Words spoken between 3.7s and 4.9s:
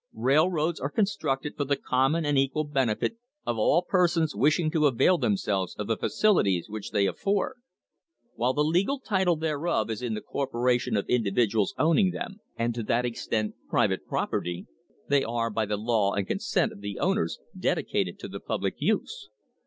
persons wishing to